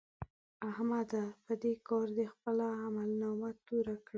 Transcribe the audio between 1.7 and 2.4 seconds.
کار دې